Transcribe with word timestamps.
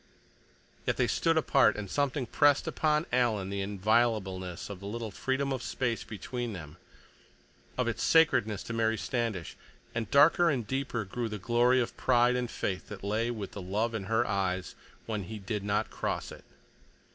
Yet 0.87 0.97
they 0.97 1.05
stood 1.05 1.37
apart, 1.37 1.75
and 1.77 1.87
something 1.87 2.25
pressed 2.25 2.65
upon 2.65 3.05
Alan 3.13 3.51
the 3.51 3.61
inviolableness 3.61 4.67
of 4.67 4.79
the 4.79 4.87
little 4.87 5.11
freedom 5.11 5.53
of 5.53 5.61
space 5.61 6.03
between 6.03 6.53
them, 6.53 6.77
of 7.77 7.87
its 7.87 8.01
sacredness 8.01 8.63
to 8.63 8.73
Mary 8.73 8.97
Standish, 8.97 9.55
and 9.93 10.09
darker 10.09 10.49
and 10.49 10.65
deeper 10.65 11.05
grew 11.05 11.29
the 11.29 11.37
glory 11.37 11.79
of 11.79 11.95
pride 11.97 12.35
and 12.35 12.49
faith 12.49 12.87
that 12.87 13.03
lay 13.03 13.29
with 13.29 13.51
the 13.51 13.61
love 13.61 13.93
in 13.93 14.05
her 14.05 14.25
eyes 14.25 14.73
when 15.05 15.25
he 15.25 15.37
did 15.37 15.63
not 15.63 15.91
cross 15.91 16.31
it. 16.31 16.45